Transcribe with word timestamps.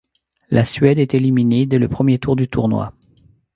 La 0.49 0.65
Suède 0.65 0.97
est 0.97 1.13
éliminée 1.13 1.67
dès 1.67 1.77
le 1.77 1.87
premier 1.87 2.17
tour 2.17 2.35
du 2.35 2.47
tournoi. 2.47 2.91